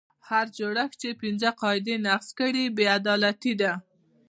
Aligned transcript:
هر 0.29 0.45
جوړښت 0.57 0.95
چې 1.01 1.09
پنځه 1.21 1.49
قاعدې 1.61 1.95
نقض 2.05 2.29
کړي 2.39 2.63
بې 2.75 2.85
عدالتي 2.97 3.53
ده. 3.61 3.71